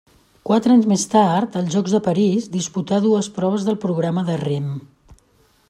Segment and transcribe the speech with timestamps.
[0.49, 4.73] Quatre anys més tard, als Jocs de París disputà dues proves del programa de rem.